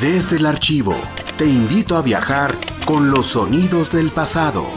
Desde 0.00 0.36
el 0.36 0.44
archivo, 0.44 0.94
te 1.38 1.46
invito 1.46 1.96
a 1.96 2.02
viajar 2.02 2.54
con 2.84 3.10
los 3.10 3.28
sonidos 3.28 3.90
del 3.90 4.10
pasado. 4.10 4.68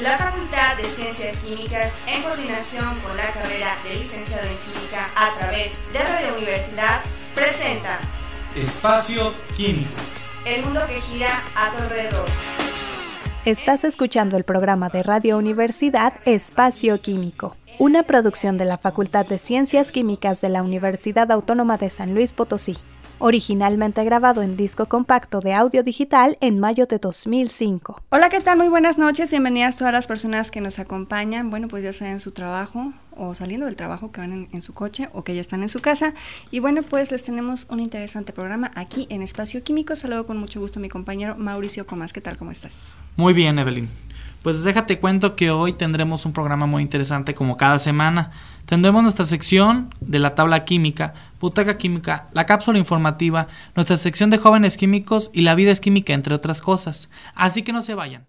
La 0.00 0.18
Facultad 0.18 0.76
de 0.78 0.84
Ciencias 0.90 1.36
Químicas, 1.36 1.92
en 2.08 2.22
coordinación 2.24 2.98
con 3.00 3.16
la 3.16 3.30
carrera 3.32 3.76
de 3.84 3.94
licenciado 3.94 4.42
en 4.42 4.56
Química 4.72 5.08
a 5.14 5.38
través 5.38 5.70
de 5.92 6.00
Radio 6.00 6.34
Universidad, 6.36 7.02
presenta 7.36 8.00
Espacio 8.56 9.32
Químico. 9.56 9.94
El 10.44 10.64
mundo 10.64 10.80
que 10.88 11.00
gira 11.02 11.40
a 11.54 11.70
tu 11.70 11.84
alrededor. 11.84 12.26
Estás 13.46 13.84
escuchando 13.84 14.36
el 14.36 14.44
programa 14.44 14.90
de 14.90 15.02
Radio 15.02 15.38
Universidad 15.38 16.12
Espacio 16.26 17.00
Químico, 17.00 17.56
una 17.78 18.02
producción 18.02 18.58
de 18.58 18.66
la 18.66 18.76
Facultad 18.76 19.24
de 19.24 19.38
Ciencias 19.38 19.92
Químicas 19.92 20.42
de 20.42 20.50
la 20.50 20.62
Universidad 20.62 21.32
Autónoma 21.32 21.78
de 21.78 21.88
San 21.88 22.12
Luis 22.12 22.34
Potosí, 22.34 22.76
originalmente 23.18 24.04
grabado 24.04 24.42
en 24.42 24.58
disco 24.58 24.90
compacto 24.90 25.40
de 25.40 25.54
audio 25.54 25.82
digital 25.82 26.36
en 26.42 26.60
mayo 26.60 26.84
de 26.84 26.98
2005. 26.98 28.02
Hola, 28.10 28.28
¿qué 28.28 28.40
tal? 28.40 28.58
Muy 28.58 28.68
buenas 28.68 28.98
noches, 28.98 29.30
bienvenidas 29.30 29.76
todas 29.76 29.94
las 29.94 30.06
personas 30.06 30.50
que 30.50 30.60
nos 30.60 30.78
acompañan, 30.78 31.48
bueno, 31.48 31.66
pues 31.68 31.82
ya 31.82 31.94
sea 31.94 32.10
en 32.10 32.20
su 32.20 32.32
trabajo 32.32 32.92
o 33.20 33.34
saliendo 33.34 33.66
del 33.66 33.76
trabajo, 33.76 34.10
que 34.10 34.22
van 34.22 34.48
en, 34.50 34.62
su 34.62 34.72
coche 34.72 35.10
o 35.12 35.24
que 35.24 35.34
ya 35.34 35.42
están 35.42 35.62
en 35.62 35.68
su 35.68 35.80
casa. 35.80 36.14
Y 36.50 36.60
bueno, 36.60 36.82
pues 36.82 37.12
les 37.12 37.22
tenemos 37.22 37.66
un 37.68 37.78
interesante 37.78 38.32
programa 38.32 38.70
aquí 38.74 39.06
en 39.10 39.20
Espacio 39.20 39.62
Químico. 39.62 39.94
Saludo 39.94 40.26
con 40.26 40.38
mucho 40.38 40.58
gusto 40.58 40.78
a 40.78 40.82
mi 40.82 40.88
compañero 40.88 41.36
Mauricio 41.36 41.86
Comas. 41.86 42.14
¿Qué 42.14 42.22
tal? 42.22 42.38
¿Cómo 42.38 42.50
estás? 42.50 42.94
Muy 43.16 43.34
bien, 43.34 43.58
Evelyn. 43.58 43.88
Pues 44.42 44.62
déjate 44.62 44.98
cuento 44.98 45.36
que 45.36 45.50
hoy 45.50 45.74
tendremos 45.74 46.24
un 46.24 46.32
programa 46.32 46.64
muy 46.64 46.82
interesante 46.82 47.34
como 47.34 47.58
cada 47.58 47.78
semana. 47.78 48.30
Tendremos 48.64 49.02
nuestra 49.02 49.26
sección 49.26 49.94
de 50.00 50.18
la 50.18 50.34
tabla 50.34 50.64
química, 50.64 51.12
butaca 51.40 51.76
química, 51.76 52.28
la 52.32 52.46
cápsula 52.46 52.78
informativa, 52.78 53.48
nuestra 53.76 53.98
sección 53.98 54.30
de 54.30 54.38
jóvenes 54.38 54.78
químicos 54.78 55.30
y 55.34 55.42
la 55.42 55.54
vida 55.54 55.72
es 55.72 55.80
química, 55.80 56.14
entre 56.14 56.34
otras 56.34 56.62
cosas. 56.62 57.10
Así 57.34 57.62
que 57.62 57.74
no 57.74 57.82
se 57.82 57.94
vayan. 57.94 58.28